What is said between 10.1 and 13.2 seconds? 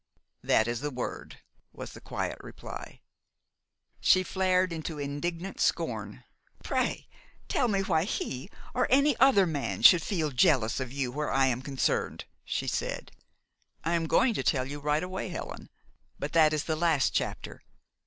jealous of you where I am concerned," she said.